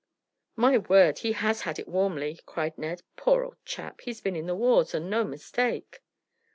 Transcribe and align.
"My 0.55 0.79
word, 0.79 1.19
he 1.19 1.33
has 1.33 1.61
had 1.61 1.77
it 1.77 1.87
warmly," 1.87 2.39
cried 2.47 2.75
Ned. 2.75 3.03
"Poor 3.17 3.43
old 3.43 3.57
chap, 3.65 4.01
he's 4.01 4.19
been 4.19 4.35
in 4.35 4.47
the 4.47 4.55
wars, 4.55 4.95
and 4.95 5.11
no 5.11 5.23
mistake!" 5.23 6.01